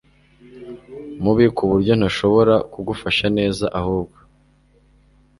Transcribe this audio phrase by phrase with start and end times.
[1.23, 4.17] mubi kuburyo ntashobora kugufasha neza ahubwo